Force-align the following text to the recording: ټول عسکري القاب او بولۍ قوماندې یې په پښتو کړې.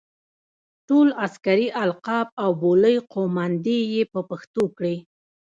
ټول 0.87 1.07
عسکري 1.25 1.67
القاب 1.83 2.27
او 2.43 2.49
بولۍ 2.61 2.95
قوماندې 3.13 3.77
یې 3.93 4.03
په 4.13 4.19
پښتو 4.29 4.63
کړې. 4.77 4.95